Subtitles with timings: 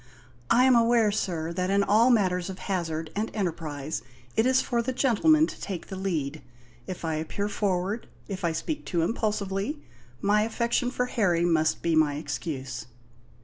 [0.49, 4.01] "I am aware, sir, that in all matters of hazard and enterprise
[4.35, 6.41] it is for the gentlemen to take the lead.
[6.87, 9.83] If I appear forward if I speak too impulsively
[10.19, 12.87] my affection for Harry must be my excuse."